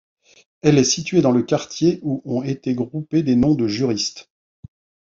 Elle 0.63 0.79
est 0.79 0.83
située 0.83 1.21
dans 1.21 1.29
le 1.31 1.43
quartier 1.43 1.99
où 2.01 2.23
ont 2.25 2.41
été 2.41 2.73
groupés 2.73 3.21
des 3.21 3.35
noms 3.35 3.53
de 3.53 3.67
juristes. 3.67 4.31